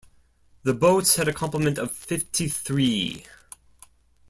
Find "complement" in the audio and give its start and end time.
1.33-1.77